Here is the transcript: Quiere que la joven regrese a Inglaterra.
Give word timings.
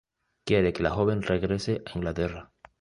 Quiere 0.47 0.73
que 0.73 0.81
la 0.81 0.89
joven 0.89 1.21
regrese 1.21 1.83
a 1.85 1.95
Inglaterra. 1.95 2.51